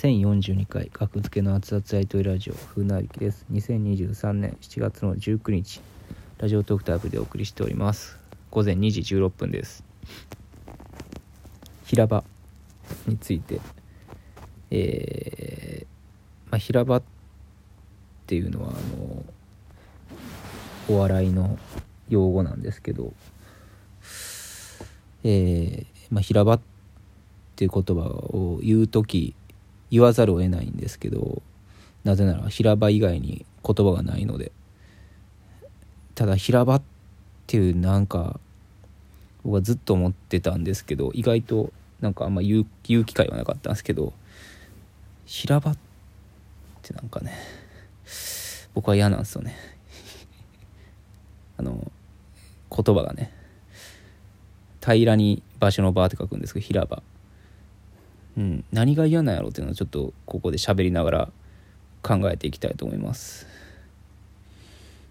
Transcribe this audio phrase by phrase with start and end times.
[0.00, 3.44] 1042回格付けの熱々やりとりラジオ風なりきです。
[3.52, 5.82] 2023年7月の19日
[6.38, 8.18] ラジオトークタイプでお送りしております。
[8.50, 9.84] 午前2時16分です。
[11.84, 12.24] 平場
[13.06, 13.60] について。
[14.70, 17.02] えー、まあ、平場っ
[18.26, 19.22] ていうのはあの
[20.88, 21.58] お笑いの
[22.08, 23.12] 用語なんですけど。
[25.24, 26.60] えー、まあ、平場っ
[27.56, 29.34] ていう言葉を言う時
[29.90, 31.42] 言わざるを得ないんですけど
[32.04, 34.52] なぜなら平場以外に言葉がないので。
[36.20, 36.82] ただ平場っ
[37.46, 38.38] ていうなんか
[39.42, 44.12] 僕はずっと思ってたんですけど意外となんかあんま言う言う機会はなかったんですけど
[45.24, 45.78] 平場っ
[46.82, 47.32] てなんかね
[48.74, 49.56] 僕は嫌なんですよね。
[51.56, 51.90] あの
[52.70, 53.32] 言葉がね
[54.84, 57.02] 平らに場所の場って書くんですけど平場。
[58.36, 61.28] うん、何が嫌なんやろうっていうのをちょっとここで喋りながら
[62.02, 63.46] 考えていきたいと思います。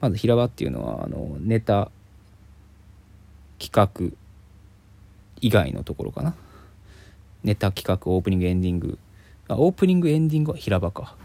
[0.00, 1.90] まず平場っていうのはあのネタ
[3.58, 4.16] 企画
[5.40, 6.34] 以外のところかな。
[7.42, 8.98] ネタ企画オープニングエンディング。
[9.48, 11.16] あオープニングエンディングは平場か。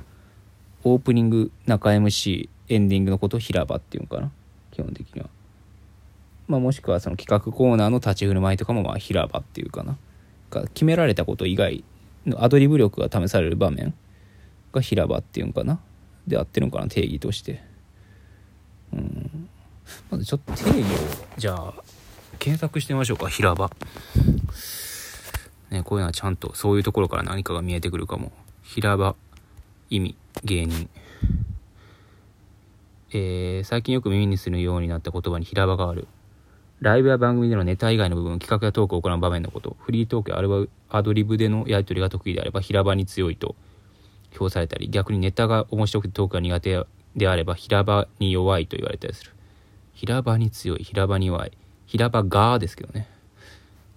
[0.84, 4.32] オープニング中 MC エンディングのことを平場っていうのかな。
[4.72, 5.30] 基本的には。
[6.48, 9.98] まあもしくはその企画コーナーの立ち振る舞いとかもまあ平場っていうかな。
[10.50, 11.84] か決められたこと以外
[12.26, 13.94] のアドリブ力が試される場面
[14.74, 15.80] が平場っていうんかな？
[16.28, 16.88] で合ってるんかな？
[16.88, 17.62] 定義として。
[18.94, 19.50] うん。
[20.12, 20.86] まずちょっと定義を
[21.38, 21.74] じゃあ
[22.38, 23.30] 検索してみましょうか。
[23.30, 23.72] 平場。
[25.70, 28.32] ねこういうのはちゃんとそういうところから何かが見えてくるかも。
[28.64, 29.16] 平場
[29.90, 30.90] 意味芸人。
[33.12, 36.08] えー、最近よく耳にするようになった言葉に平場がある。
[36.82, 43.56] ライブや番組でのネタ以外の部分、企画やトークを行う場面のこと、フリートークやアドリブでのやり取りが得意であれば平場に強いと
[44.32, 46.86] 評されたり、逆にネタが面白くてトークが苦手
[47.16, 49.32] であれば平場に弱いと言われたりする。
[49.94, 51.52] 平場に強い、平場に弱い。
[51.86, 53.10] 平場がですけどね。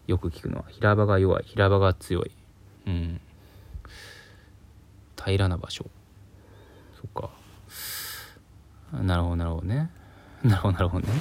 [0.09, 2.33] よく聞くのは、平場が弱い、平場が強い。
[2.87, 3.21] うん。
[5.25, 5.87] 平らな場所。
[6.97, 7.31] そっか。
[8.93, 9.91] なるほど、なるほどね。
[10.43, 11.21] なるほど、なるほどね。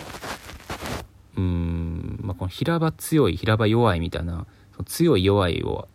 [1.38, 4.46] うん、まあ、この平場強い平場弱いみたいな
[4.86, 5.88] 強い弱いを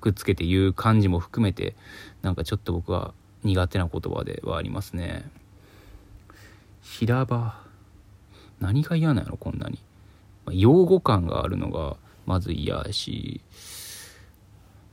[0.00, 1.74] くっつけて言う感じも含めて
[2.22, 5.28] なんかちょっと僕は苦手な言葉ではありますね。
[6.82, 7.60] 平場
[8.60, 9.78] 何が嫌なのこんなに、
[10.44, 13.40] まあ、用語感があるのがまず嫌やし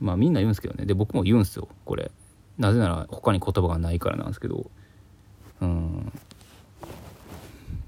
[0.00, 0.86] まあみんな言うんですけどね。
[0.86, 2.10] で僕も言うんすよこれ。
[2.58, 4.70] なぜなら他に言葉がないからなんですけど。
[5.60, 6.12] うん。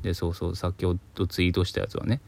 [0.06, 2.21] でそうそう先ほどツイートしたやつはね、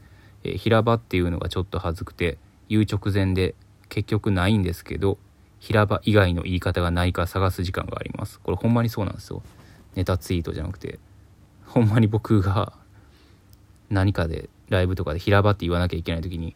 [0.43, 3.55] えー、平場っていうのがちょっと恥ずくて言う直前で
[3.87, 5.17] 結局ないんですけど
[5.59, 8.39] 平場以外の言い方がないか探す時間があります。
[8.39, 9.41] これほんまにそうなんですよ。
[9.95, 10.99] ネタツイートじゃなくて。
[11.65, 12.73] ほんまに僕が
[13.89, 16.55] 何かでライブとかで平場って言わなきゃいけない時に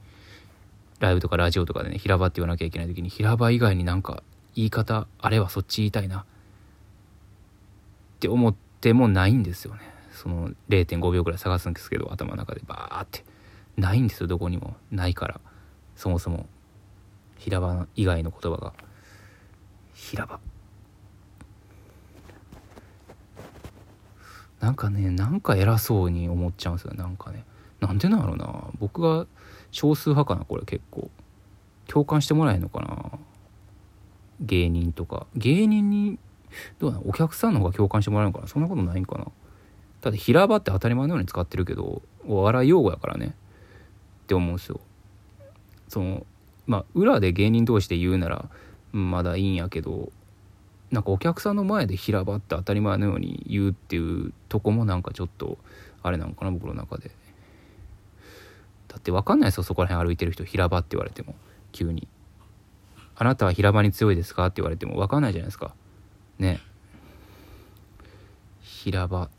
[1.00, 4.24] ライブとかラジオとかでね平場って言わなきゃいけない時に平場以外になんか
[4.56, 6.26] 言い方あれはそっち言いたいなっ
[8.20, 9.93] て思ってもないんですよね。
[10.14, 13.24] その0.5秒ぐらい探すんですけど頭の中でバーって。
[13.76, 14.76] ないんですよどこにも。
[14.92, 15.42] ないから。
[15.96, 16.48] そもそも
[17.38, 18.74] 平場以外の言葉が。
[19.94, 20.40] 平場。
[24.60, 26.94] なんかねなんか偉そうに思っちゃうんですよ。
[26.94, 27.44] なんかね。
[27.80, 28.68] なんでなんやろな。
[28.80, 29.26] 僕が
[29.72, 31.10] 少数派かなこれ結構。
[31.88, 33.20] 共感してもらえんのかな。
[34.40, 35.28] 芸人とか。
[35.36, 36.18] 芸人に
[36.80, 37.04] どうなの？
[37.08, 38.48] お客さんの方が共感してもらえるのかな。
[38.48, 39.28] そんなことないんかな。
[40.04, 43.28] ただ平場って当たり前のように使ってるけどお笑い用語やからね。
[44.24, 44.82] って思うんですよ。
[45.88, 46.26] その
[46.68, 48.50] まあ裏で芸人同士で言うなら
[48.92, 50.12] まだいいんやけど
[50.92, 55.58] なんかお客さんの前で平場って当たり前のように言うっていうとこもなんかちょっと
[56.02, 57.10] あれなのかな僕の中で。
[58.90, 61.34] だって分かんないですよそこら辺歩いてる人平場って言われても。
[61.72, 62.10] 急に
[63.16, 65.74] 「あなたは平場に強いですか?」って言われても分かんないじゃないですか。
[66.40, 66.60] ね。
[68.62, 69.30] 平場。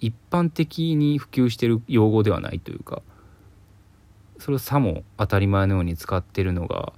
[0.00, 3.02] 一般的に普及してる用語ではないというか
[4.40, 6.94] それをさも当たり前のように使ってるのが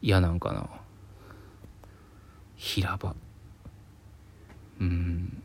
[0.00, 0.68] 嫌なんかな。
[2.56, 3.16] 平場。
[4.80, 5.42] うん。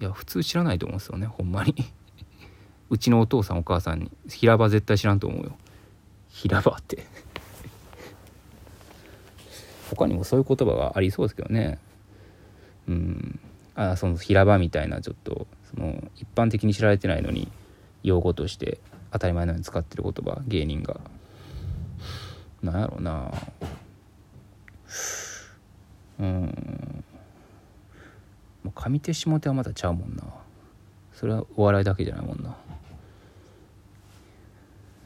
[0.00, 1.74] いや普通知らないと思うんですよねほんまに。
[2.90, 4.10] うちのお父さんお母さんに。
[4.28, 5.56] 平場絶対知らんと思うよ。
[6.28, 7.06] 平場って。
[9.88, 11.78] 他にもそういう言葉がありそうですけどね。
[12.88, 13.40] うん。
[13.74, 17.50] あその平場みたいなちょっとその一般的に知られてないのに
[18.02, 18.78] 用語として
[19.12, 21.00] 当たり前のように使ってる言葉芸人が。
[22.62, 23.32] なんやろうな。
[26.18, 27.04] うん。
[28.62, 30.22] もう上手下手はまたちゃうもんな。
[31.14, 32.56] それはお笑いだけじゃないもんな。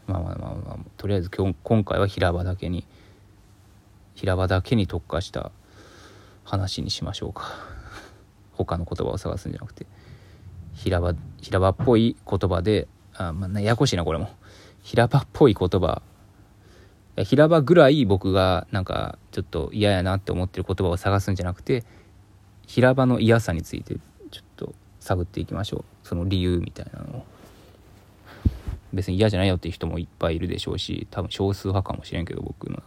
[0.07, 2.87] まあまあまあまあとりあえず今日今回は平場だけに
[4.15, 5.51] 平場だけに特化した
[6.45, 7.74] 話にしましょうか。
[8.55, 9.87] 他の言葉を探すんじゃなくて
[10.75, 14.29] 平場平場っぽい言葉であまあややこしいなこれも。
[14.83, 16.03] 平場っぽい言葉。
[17.17, 21.85] 平場ぐらい僕がなんかちょっと嫌やなって思ってる言葉を探すんじゃなくて
[22.67, 23.95] 平場の嫌さについて
[24.33, 26.07] ちょっと探っていきましょう。
[26.07, 27.25] その理由みたいなのを。
[28.93, 32.83] 別に嫌じゃないよっていう人もいっぱいいるでしょうし多分少数派かもしれんけど僕の、ま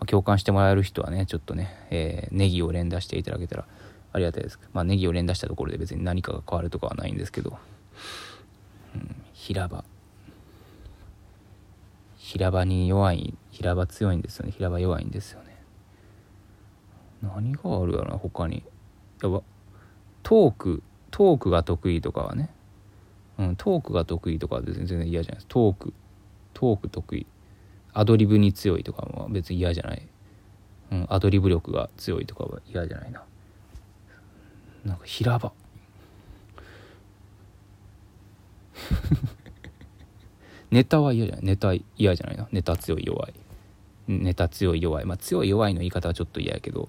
[0.00, 3.64] あ、共感してもらえる人はねちょっとね、えー、ネギを連打していただけたら。
[4.12, 4.58] ありがたいです。
[4.72, 7.58] まあネギを連打したところで別に何かが変わるとかはないんですけど、
[8.94, 9.84] うん、平場。
[12.16, 14.52] 平場に弱い平場強いんですよね。
[14.52, 15.56] 平場弱いんですよね。
[17.22, 18.64] 何があるやろな他に。
[19.22, 19.42] やば。
[20.22, 22.50] トークトークが得意とかはね、
[23.38, 25.46] うん、トークが得意とかは全然嫌じゃないです。
[25.48, 25.92] トーク。
[26.54, 27.26] トーク得意。
[27.92, 30.06] アドリブに強いとかは別に嫌じゃない、
[30.92, 33.24] うん、アドリブ力が強いとかは嫌じゃないな。
[34.84, 35.52] なんか平場。
[40.70, 43.34] ネタは嫌じゃないネタ嫌じゃないなネタ強い弱い。
[44.08, 45.04] ネタ強い弱い。
[45.04, 46.88] まあ強い弱いの言い方はちょっと嫌やけど、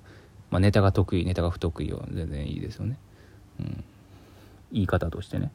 [0.50, 2.98] まあ、ネタが得意ネタが不得意は全然いいですよね、
[3.60, 3.84] うん、
[4.72, 5.52] 言い方としてね。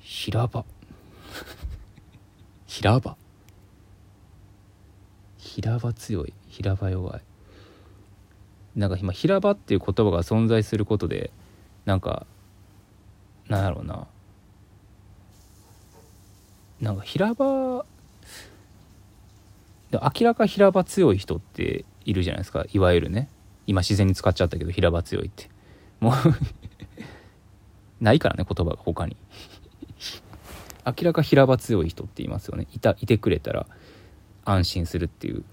[0.00, 0.64] 平場。
[2.66, 3.16] 平場。
[5.38, 6.34] 平場強い。
[6.48, 7.22] 平場弱い。
[8.76, 11.30] なんか今平場っていう言葉が存在することで
[11.84, 12.26] なんか
[13.48, 14.06] なんだろうな。
[16.80, 17.84] なんか平場
[19.92, 22.64] 明らか平場強い人っているじゃないですか。
[22.72, 23.28] いわゆるね。
[23.66, 25.50] 今自然に使っちゃったけど平場強いって。
[26.00, 26.14] もう
[28.00, 29.16] ないからね言葉が他に。
[30.84, 32.66] 明らか平場強い人って言いますよね。
[32.72, 33.66] いたいてくれたら
[34.44, 35.44] 安心するっていう。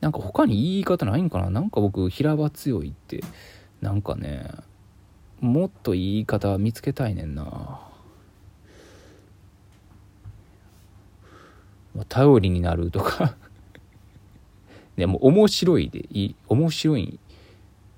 [0.00, 1.50] なんか他に言い方ないんかな？
[1.50, 3.22] なんか僕平場強いって
[3.80, 4.50] なんかね
[5.40, 7.80] もっと言い方見つけたいねんな。
[12.08, 13.36] 頼りになるとか。
[14.96, 17.02] でも面白いでいい面白い。
[17.04, 17.18] い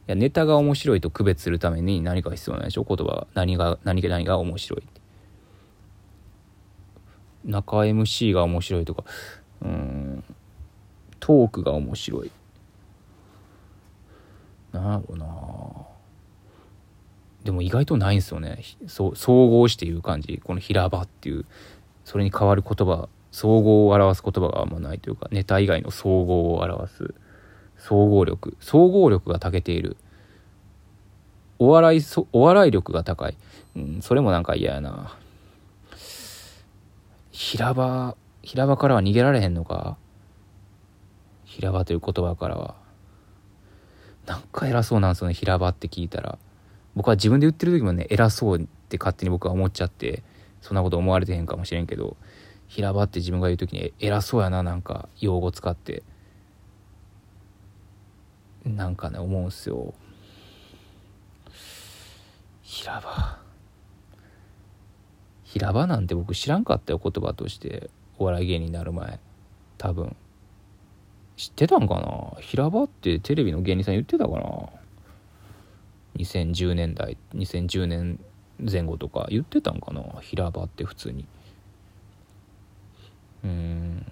[0.06, 2.84] やネタが面白いと区別するために何か必要ないでしょ？
[2.84, 4.82] 言葉何が何が何が面白い
[7.44, 9.04] 中 MC が面白いとか。
[9.62, 10.24] うん。
[11.20, 12.30] トークが面白い。
[14.72, 15.26] なんだろうな
[17.44, 18.62] でも意外とないんですよね。
[18.86, 20.40] そう総合して言う感じ。
[20.44, 21.46] この平場っていう
[22.04, 27.14] それに変わる言葉総合を表す言葉があんまないというかネタ以外の総合を表す
[27.78, 28.56] 総合力。
[28.60, 29.96] 総合力が長けている。
[31.58, 32.00] お笑い
[32.32, 33.36] お笑い力が高い、
[33.76, 35.16] うん、それもなんか嫌やな。
[37.30, 39.96] 平場平場からは逃げられへんのか。
[41.50, 42.76] 平場という言葉からは。
[44.24, 46.38] なんか偉そうなんですよね平場って聞いたら。
[46.94, 50.22] 僕は自分で言ってる時もね偉そうって勝手に僕は思っちゃって
[50.60, 52.16] そんなこと思われてへんかもしれんけど
[52.68, 56.04] 平場って自分が言う時に偉そうやななんか用語使って。
[58.64, 59.92] なんかね思うんすよ。
[62.62, 63.38] 平場。
[65.42, 67.90] 平場なんて僕知らんかったよ言葉として。
[68.18, 69.18] お笑い芸人になる前。
[69.78, 70.14] 多分。
[71.40, 72.38] 知ってたんかな？
[72.42, 74.68] 平場ってテレビの芸人さん言ってたかな
[76.16, 78.20] ？2010年代2010年
[78.70, 80.02] 前後とか言ってたんかな？
[80.20, 81.24] 平場って普通に。
[83.42, 84.06] うん。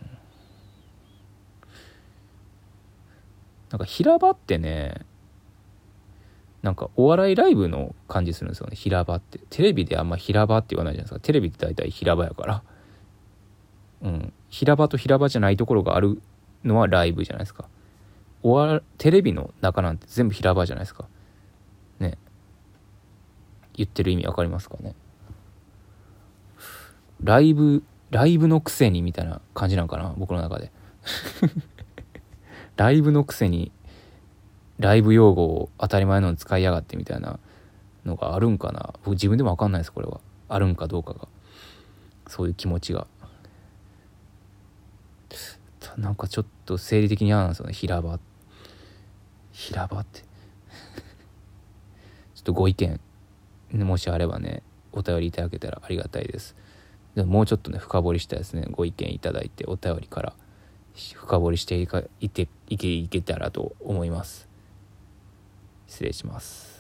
[3.71, 5.03] なんか平場ってね
[6.63, 8.75] なんかお笑いライブの感じするんですよね。
[8.75, 9.39] 平場って。
[9.51, 11.21] テレビであんま平場って言わないじゃないですか。
[11.21, 12.63] テレビって大体平場やから。
[14.01, 14.33] うん。
[14.49, 16.23] 平場と平場じゃないところがある
[16.69, 17.69] のはライブじゃないですか。
[18.43, 21.09] おわテレビの中なんて全部平場じゃないですか。
[21.99, 22.17] ね。
[23.75, 24.95] 言ってる意味わかりますかね。
[27.23, 30.71] ライブライブのくせにみたいな感じなんかな僕の中で。
[32.77, 33.73] ライブのくせに
[34.79, 37.41] ライブ用語を当たり前のに使いやがってみたいな
[38.05, 38.95] のがあるんかな。
[39.05, 40.21] 僕自分でも分かんないですこれは。
[40.49, 41.29] あるんかどうかが。
[42.29, 43.07] そういう気持ちが。
[45.99, 47.73] なんかちょっと生理的に嫌なんですよね。
[47.73, 48.19] 平場。
[49.53, 50.23] 平場って。
[52.35, 53.01] ちょっとご意見。
[53.73, 54.63] もしあればね
[54.93, 56.57] お便りいただけたらありがたいです。
[57.17, 58.67] でももうちょっとね深掘りしたですね。
[58.71, 60.35] ご意見いただいてお便りから
[60.95, 64.49] 深掘りしていかいていけいけたらと思います。
[65.89, 66.78] 失礼します。